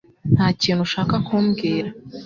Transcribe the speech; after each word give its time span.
Nta 0.35 0.47
kintu 0.61 0.81
ushaka 0.87 1.15
kumbwira 1.27 1.89